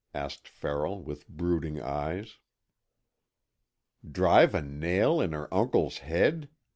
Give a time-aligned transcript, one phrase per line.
[0.15, 2.39] asked Farrell, with brooding eyes.
[4.03, 6.49] "Drive a nail in her uncle's head!"